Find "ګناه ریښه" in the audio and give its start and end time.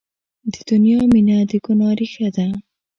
1.65-2.27